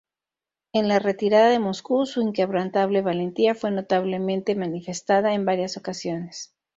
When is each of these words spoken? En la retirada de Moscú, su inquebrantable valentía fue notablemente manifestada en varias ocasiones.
En 0.73 0.87
la 0.87 0.97
retirada 0.97 1.49
de 1.49 1.59
Moscú, 1.59 2.07
su 2.07 2.23
inquebrantable 2.23 3.03
valentía 3.03 3.53
fue 3.53 3.69
notablemente 3.69 4.55
manifestada 4.55 5.35
en 5.35 5.45
varias 5.45 5.77
ocasiones. 5.77 6.55